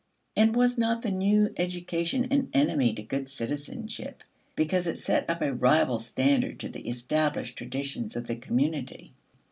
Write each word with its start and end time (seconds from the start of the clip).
And 0.35 0.55
was 0.55 0.79
not 0.79 1.03
the 1.03 1.11
new 1.11 1.53
education 1.57 2.25
an 2.33 2.49
enemy 2.55 2.91
to 2.95 3.03
good 3.03 3.29
citizenship, 3.29 4.23
because 4.55 4.87
it 4.87 4.97
set 4.97 5.29
up 5.29 5.43
a 5.43 5.53
rival 5.53 5.99
standard 5.99 6.59
to 6.61 6.69
the 6.69 6.87
established 6.89 7.55
traditions 7.55 8.15
of 8.15 8.25
the 8.25 8.35
community? 8.35 9.13